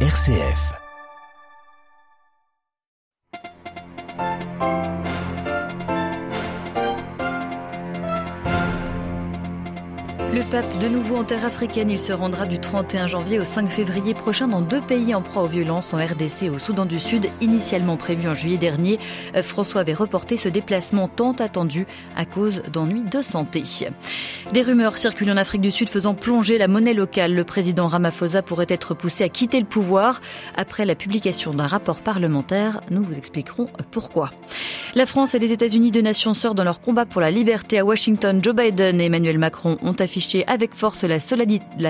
[0.00, 0.85] RCF.
[10.36, 13.70] Le pape de nouveau en terre africaine, il se rendra du 31 janvier au 5
[13.70, 16.98] février prochain dans deux pays en proie aux violences en RDC et au Soudan du
[16.98, 18.98] Sud, initialement prévu en juillet dernier.
[19.34, 23.62] Euh, François avait reporté ce déplacement tant attendu à cause d'ennuis de santé.
[24.52, 27.32] Des rumeurs circulent en Afrique du Sud faisant plonger la monnaie locale.
[27.32, 30.20] Le président Ramaphosa pourrait être poussé à quitter le pouvoir
[30.54, 32.82] après la publication d'un rapport parlementaire.
[32.90, 34.32] Nous vous expliquerons pourquoi.
[34.94, 37.84] La France et les États-Unis, deux nations sœurs dans leur combat pour la liberté à
[37.84, 41.20] Washington, Joe Biden et Emmanuel Macron ont affiché avec force la,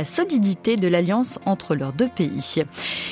[0.04, 2.62] solidité de l'alliance entre leurs deux pays.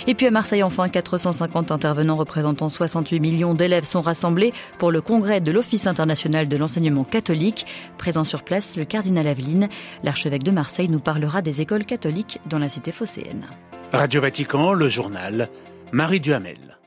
[0.06, 5.01] Et puis à Marseille, enfin, 450 intervenants représentant 68 millions d'élèves sont rassemblés pour le
[5.01, 7.66] congrès de l'Office international de l'enseignement catholique.
[7.98, 9.68] Présent sur place, le cardinal Aveline,
[10.02, 13.46] l'archevêque de Marseille, nous parlera des écoles catholiques dans la cité phocéenne.
[13.93, 15.48] Radio Vatican, le journal,
[15.93, 16.79] Marie Duhamel.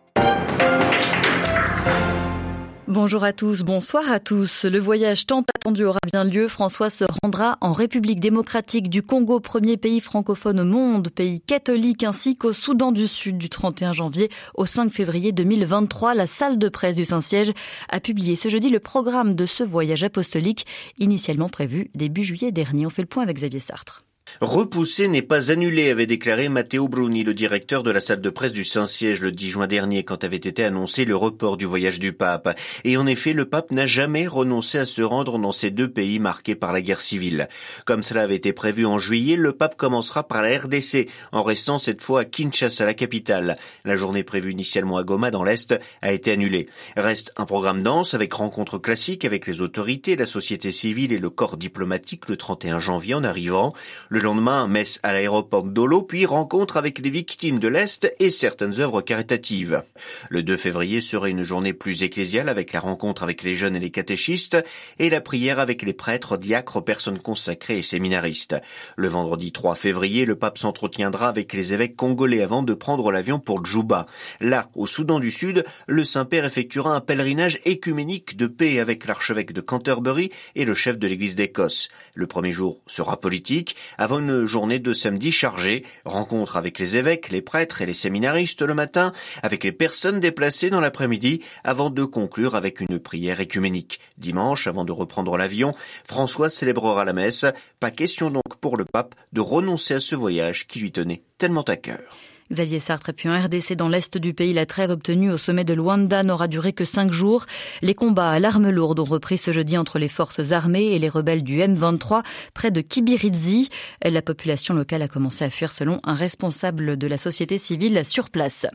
[2.88, 4.64] Bonjour à tous, bonsoir à tous.
[4.64, 6.48] Le voyage tant attendu aura bien lieu.
[6.48, 12.06] François se rendra en République démocratique du Congo, premier pays francophone au monde, pays catholique,
[12.06, 16.16] ainsi qu'au Soudan du Sud du 31 janvier au 5 février 2023.
[16.16, 17.52] La salle de presse du Saint-Siège
[17.90, 20.66] a publié ce jeudi le programme de ce voyage apostolique,
[20.98, 22.86] initialement prévu début juillet dernier.
[22.86, 24.07] On fait le point avec Xavier Sartre.
[24.42, 28.52] Repoussé n'est pas annulé, avait déclaré Matteo Bruni, le directeur de la salle de presse
[28.52, 32.14] du Saint-Siège le 10 juin dernier quand avait été annoncé le report du voyage du
[32.14, 32.56] pape.
[32.84, 36.20] Et en effet, le pape n'a jamais renoncé à se rendre dans ces deux pays
[36.20, 37.48] marqués par la guerre civile.
[37.86, 41.80] Comme cela avait été prévu en juillet, le pape commencera par la RDC, en restant
[41.80, 43.58] cette fois à Kinshasa, la capitale.
[43.86, 46.68] La journée prévue initialement à Goma dans l'Est a été annulée.
[46.96, 51.32] Reste un programme dense avec rencontres classiques avec les autorités, la société civile et le
[51.32, 53.74] corps diplomatique le 31 janvier en arrivant.
[54.20, 59.02] Lendemain, messe à l'aéroport d'Olo, puis rencontre avec les victimes de l'Est et certaines œuvres
[59.02, 59.84] caritatives.
[60.30, 63.80] Le 2 février serait une journée plus ecclésiale avec la rencontre avec les jeunes et
[63.80, 64.58] les catéchistes
[65.00, 68.56] et la prière avec les prêtres, diacres, personnes consacrées et séminaristes.
[68.96, 73.40] Le vendredi 3 février, le pape s'entretiendra avec les évêques congolais avant de prendre l'avion
[73.40, 74.06] pour Djouba.
[74.40, 79.54] Là, au Soudan du Sud, le Saint-Père effectuera un pèlerinage écuménique de paix avec l'archevêque
[79.54, 81.90] de Canterbury et le chef de l'église d'Écosse.
[82.14, 83.76] Le premier jour sera politique,
[84.08, 88.62] avant une journée de samedi chargée, rencontre avec les évêques, les prêtres et les séminaristes
[88.62, 89.12] le matin,
[89.44, 94.00] avec les personnes déplacées dans l'après-midi, avant de conclure avec une prière écuménique.
[94.18, 95.76] Dimanche, avant de reprendre l'avion,
[96.06, 97.46] François célébrera la messe.
[97.82, 101.64] Pas question donc pour le pape de renoncer à ce voyage qui lui tenait tellement
[101.64, 102.18] à cœur.
[102.52, 105.74] Xavier Sartre, puis en RDC dans l'est du pays, la trêve obtenue au sommet de
[105.74, 107.46] Luanda n'aura duré que cinq jours.
[107.82, 111.10] Les combats à l'arme lourde ont repris ce jeudi entre les forces armées et les
[111.10, 113.70] rebelles du M23 près de Kibirizi.
[114.02, 118.30] La population locale a commencé à fuir selon un responsable de la société civile sur
[118.30, 118.66] place.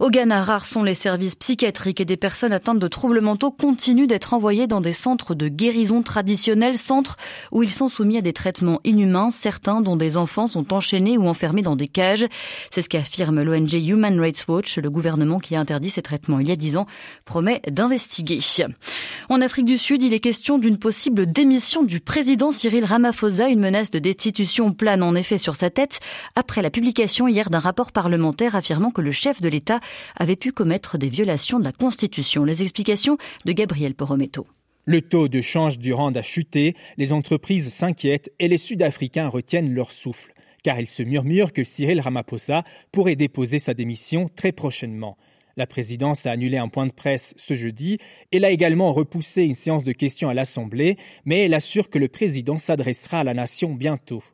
[0.00, 4.08] Au Ghana, rares sont les services psychiatriques et des personnes atteintes de troubles mentaux continuent
[4.08, 7.16] d'être envoyées dans des centres de guérison traditionnels, centres
[7.52, 9.30] où ils sont soumis à des traitements inhumains.
[9.30, 12.26] Certains, dont des enfants, sont enchaînés ou enfermés dans des cages.
[12.72, 14.78] C'est ce qu'a affirme l'ONG Human Rights Watch.
[14.78, 16.86] Le gouvernement qui a interdit ces traitements il y a dix ans
[17.26, 18.38] promet d'investiguer.
[19.28, 23.50] En Afrique du Sud, il est question d'une possible démission du président Cyril Ramaphosa.
[23.50, 26.00] Une menace de destitution plane en effet sur sa tête
[26.34, 29.80] après la publication hier d'un rapport parlementaire affirmant que le chef de l'État
[30.16, 32.44] avait pu commettre des violations de la Constitution.
[32.44, 34.46] Les explications de Gabriel Porometto.
[34.86, 39.74] Le taux de change du rand a chuté, les entreprises s'inquiètent et les Sud-Africains retiennent
[39.74, 45.16] leur souffle car il se murmure que Cyril Ramaphosa pourrait déposer sa démission très prochainement.
[45.56, 47.98] La présidence a annulé un point de presse ce jeudi.
[48.32, 52.08] Elle a également repoussé une séance de questions à l'Assemblée, mais elle assure que le
[52.08, 54.24] président s'adressera à la nation bientôt.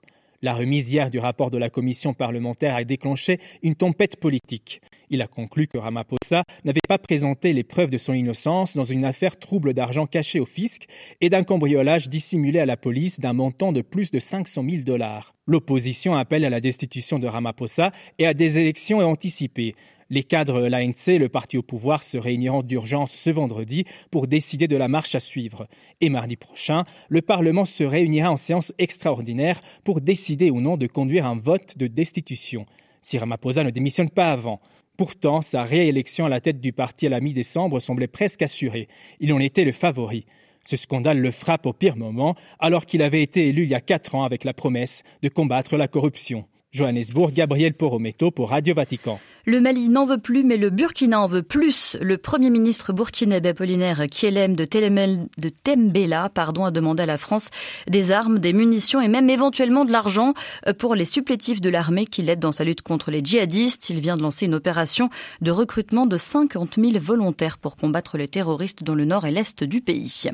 [0.43, 4.81] La remise hier du rapport de la commission parlementaire a déclenché une tempête politique.
[5.11, 9.05] Il a conclu que Ramaphosa n'avait pas présenté les preuves de son innocence dans une
[9.05, 10.87] affaire trouble d'argent caché au fisc
[11.21, 15.35] et d'un cambriolage dissimulé à la police d'un montant de plus de 500 000 dollars.
[15.47, 19.75] L'opposition appelle à la destitution de Ramaphosa et à des élections anticipées.
[20.13, 24.67] Les cadres de l'ANC, le parti au pouvoir, se réuniront d'urgence ce vendredi pour décider
[24.67, 25.69] de la marche à suivre.
[26.01, 30.89] Et mardi prochain, le Parlement se réunira en séance extraordinaire pour décider ou non de
[30.89, 32.67] conduire un vote de destitution.
[33.01, 34.61] Si Ramaphosa ne démissionne pas avant.
[34.97, 38.89] Pourtant, sa réélection à la tête du parti à la mi-décembre semblait presque assurée.
[39.21, 40.27] Il en était le favori.
[40.67, 43.81] Ce scandale le frappe au pire moment, alors qu'il avait été élu il y a
[43.81, 46.47] quatre ans avec la promesse de combattre la corruption.
[46.73, 49.19] Johannesburg, Gabriel Porometo pour Radio Vatican.
[49.51, 51.97] Le Mali n'en veut plus, mais le Burkina en veut plus.
[52.01, 57.51] Le Premier ministre burkinabé Apollinaire Kielem de, de Tembela pardon, a demandé à la France
[57.89, 60.35] des armes, des munitions et même éventuellement de l'argent
[60.79, 63.91] pour les supplétifs de l'armée qui l'aident dans sa lutte contre les djihadistes.
[63.91, 65.11] Il vient de lancer une opération
[65.41, 69.65] de recrutement de 50 000 volontaires pour combattre les terroristes dans le nord et l'est
[69.65, 70.29] du pays.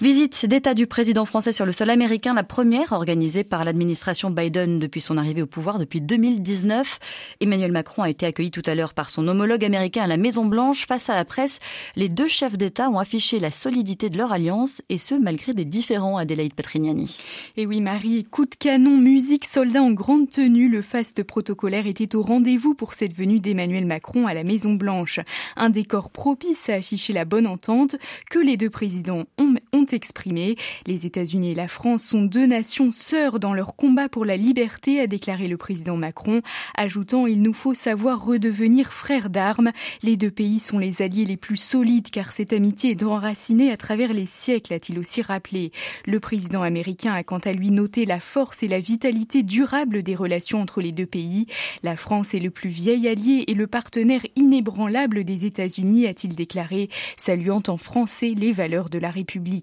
[0.00, 4.80] Visite d'État du président français sur le sol américain, la première organisée par l'administration Biden
[4.80, 6.98] depuis son arrivée au pouvoir depuis 2019.
[7.40, 10.46] Emmanuel Macron a été accueilli tout à l'heure par son homologue américain à la Maison
[10.46, 10.86] Blanche.
[10.86, 11.58] Face à la presse,
[11.96, 15.66] les deux chefs d'État ont affiché la solidité de leur alliance et ce malgré des
[15.66, 17.18] différends, Adélaïde Patrignani.
[17.58, 22.16] Et oui, Marie, coup de canon, musique, soldats en grande tenue, le faste protocolaire était
[22.16, 25.20] au rendez-vous pour cette venue d'Emmanuel Macron à la Maison Blanche.
[25.56, 27.96] Un décor propice à afficher la bonne entente
[28.30, 30.56] que les deux présidents ont, ont exprimé.
[30.86, 35.00] Les États-Unis et la France sont deux nations sœurs dans leur combat pour la liberté,
[35.00, 36.42] a déclaré le président Macron,
[36.76, 39.70] ajoutant il nous faut savoir redevenir frères d'armes.
[40.02, 43.76] Les deux pays sont les alliés les plus solides car cette amitié est enracinée à
[43.76, 45.72] travers les siècles, a-t-il aussi rappelé.
[46.06, 50.14] Le président américain a quant à lui noté la force et la vitalité durable des
[50.14, 51.46] relations entre les deux pays.
[51.82, 56.88] La France est le plus vieil allié et le partenaire inébranlable des États-Unis, a-t-il déclaré,
[57.16, 59.59] saluant en français les valeurs de la République.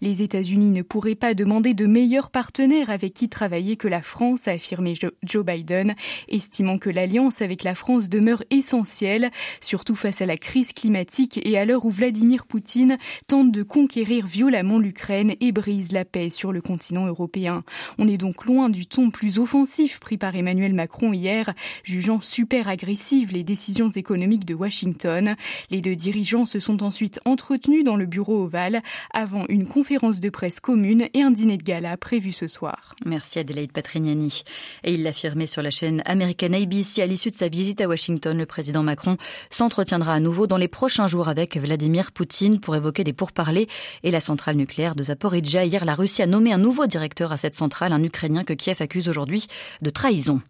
[0.00, 4.48] Les États-Unis ne pourraient pas demander de meilleurs partenaires avec qui travailler que la France,
[4.48, 5.94] a affirmé Joe Biden,
[6.28, 9.30] estimant que l'alliance avec la France demeure essentielle,
[9.60, 14.26] surtout face à la crise climatique et à l'heure où Vladimir Poutine tente de conquérir
[14.26, 17.64] violemment l'Ukraine et brise la paix sur le continent européen.
[17.98, 21.54] On est donc loin du ton plus offensif pris par Emmanuel Macron hier,
[21.84, 25.36] jugeant super agressives les décisions économiques de Washington.
[25.70, 30.30] Les deux dirigeants se sont ensuite entretenus dans le bureau ovale avant une conférence de
[30.30, 32.94] presse commune et un dîner de gala prévu ce soir.
[33.04, 34.42] Merci Adelaide Patrignani.
[34.84, 38.36] Et il l'affirmait sur la chaîne américaine ABC à l'issue de sa visite à Washington,
[38.36, 39.16] le président Macron
[39.50, 43.68] s'entretiendra à nouveau dans les prochains jours avec Vladimir Poutine pour évoquer des pourparlers
[44.02, 45.64] et la centrale nucléaire de Zaporizhia.
[45.64, 48.78] Hier, la Russie a nommé un nouveau directeur à cette centrale, un Ukrainien que Kiev
[48.80, 49.46] accuse aujourd'hui
[49.82, 50.40] de trahison.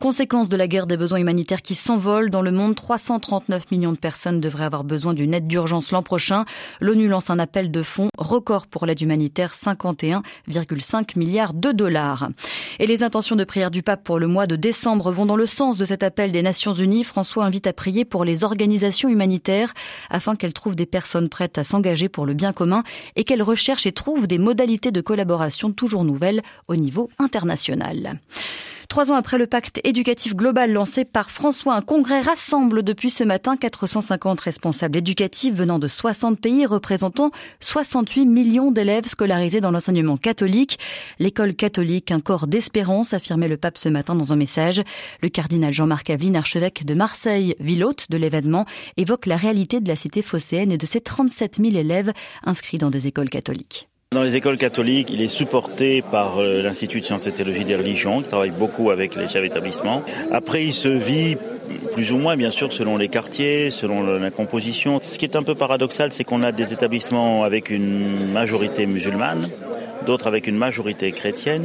[0.00, 3.98] Conséquence de la guerre des besoins humanitaires qui s'envolent dans le monde, 339 millions de
[3.98, 6.44] personnes devraient avoir besoin d'une aide d'urgence l'an prochain.
[6.80, 12.28] L'ONU lance un appel de fonds record pour l'aide humanitaire, 51,5 milliards de dollars.
[12.80, 15.46] Et les intentions de prière du pape pour le mois de décembre vont dans le
[15.46, 19.72] sens de cet appel des Nations Unies François invite à prier pour les organisations humanitaires
[20.10, 22.82] afin qu'elles trouvent des personnes prêtes à s'engager pour le bien commun
[23.14, 28.18] et qu'elles recherchent et trouvent des modalités de collaboration toujours nouvelles au niveau international.
[28.94, 33.24] Trois ans après le pacte éducatif global lancé par François, un congrès rassemble depuis ce
[33.24, 40.16] matin 450 responsables éducatifs venant de 60 pays représentant 68 millions d'élèves scolarisés dans l'enseignement
[40.16, 40.78] catholique.
[41.18, 44.80] L'école catholique, un corps d'espérance, affirmait le pape ce matin dans un message.
[45.22, 48.64] Le cardinal Jean-Marc Aveline, archevêque de Marseille, ville hôte de l'événement,
[48.96, 52.12] évoque la réalité de la cité phocéenne et de ses 37 000 élèves
[52.44, 53.88] inscrits dans des écoles catholiques.
[54.14, 57.74] Dans les écoles catholiques, il est supporté par euh, l'Institut de sciences et théologie des
[57.74, 60.04] religions, qui travaille beaucoup avec les chefs d'établissement.
[60.30, 61.36] Après, il se vit
[61.94, 65.00] plus ou moins, bien sûr, selon les quartiers, selon la composition.
[65.02, 69.48] Ce qui est un peu paradoxal, c'est qu'on a des établissements avec une majorité musulmane,
[70.06, 71.64] d'autres avec une majorité chrétienne,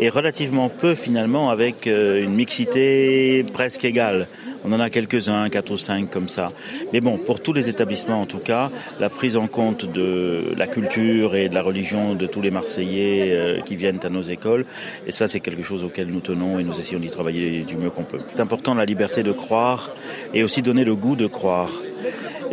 [0.00, 4.26] et relativement peu finalement avec euh, une mixité presque égale.
[4.66, 6.52] On en a quelques-uns, quatre ou cinq comme ça.
[6.92, 10.66] Mais bon, pour tous les établissements en tout cas, la prise en compte de la
[10.66, 14.66] culture et de la religion de tous les Marseillais euh, qui viennent à nos écoles,
[15.06, 17.90] et ça c'est quelque chose auquel nous tenons et nous essayons d'y travailler du mieux
[17.90, 18.18] qu'on peut.
[18.34, 19.92] C'est important la liberté de croire
[20.34, 21.70] et aussi donner le goût de croire.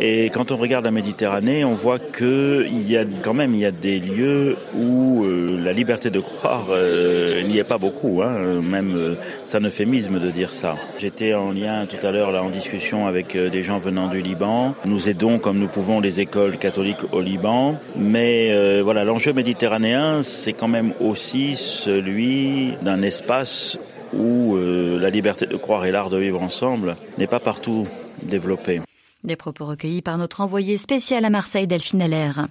[0.00, 3.66] Et quand on regarde la Méditerranée, on voit qu'il y a quand même il y
[3.66, 8.22] a des lieux où euh, la liberté de croire euh, n'y est pas beaucoup.
[8.22, 10.76] Hein, même euh, ça euphémisme de dire ça.
[10.98, 14.20] J'étais en lien tout à l'heure là en discussion avec euh, des gens venant du
[14.20, 14.74] Liban.
[14.84, 20.52] Nous aidons comme nous pouvons les écoles catholiques au Liban, mais voilà l'enjeu méditerranéen c'est
[20.52, 23.78] quand même aussi celui d'un espace
[24.12, 27.86] où la liberté de croire et l'art de vivre ensemble n'est pas partout
[28.22, 28.80] développée.
[29.24, 32.46] Des propos recueillis par notre envoyé spécial à Marseille, Delphine Allaire.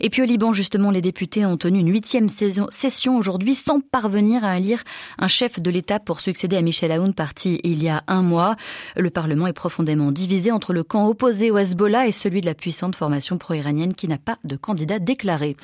[0.00, 4.44] Et puis au Liban, justement, les députés ont tenu une huitième session aujourd'hui sans parvenir
[4.44, 4.84] à élire
[5.18, 8.56] un chef de l'État pour succéder à Michel Aoun, parti il y a un mois.
[8.94, 12.54] Le Parlement est profondément divisé entre le camp opposé au Hezbollah et celui de la
[12.54, 15.56] puissante formation pro-iranienne qui n'a pas de candidat déclaré.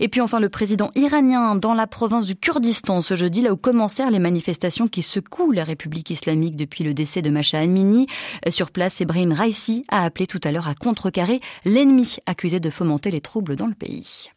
[0.00, 3.58] Et puis enfin, le président iranien dans la province du Kurdistan ce jeudi, là où
[3.58, 8.06] commencèrent les manifestations qui secouent la République islamique depuis le décès de Macha Amini.
[8.48, 13.10] Sur place, Ebrahim Raisi a appelé tout à l'heure à contrecarrer l'ennemi accusé de fomenter
[13.10, 14.30] les troubles dans le pays.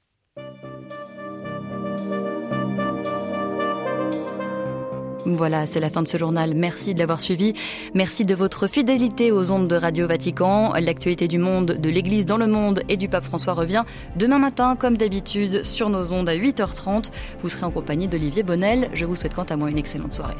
[5.26, 6.54] Voilà, c'est la fin de ce journal.
[6.56, 7.54] Merci de l'avoir suivi.
[7.94, 10.74] Merci de votre fidélité aux ondes de Radio Vatican.
[10.80, 13.84] L'actualité du monde, de l'Église dans le monde et du pape François revient
[14.16, 17.12] demain matin, comme d'habitude, sur nos ondes à 8h30.
[17.42, 18.90] Vous serez en compagnie d'Olivier Bonnel.
[18.94, 20.36] Je vous souhaite quant à moi une excellente soirée.